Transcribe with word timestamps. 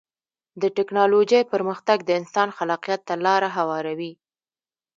د 0.61 0.63
ټکنالوجۍ 0.77 1.41
پرمختګ 1.53 1.97
د 2.05 2.09
انسان 2.19 2.49
خلاقیت 2.57 3.01
ته 3.07 3.13
لاره 3.25 3.49
هواروي. 3.57 4.11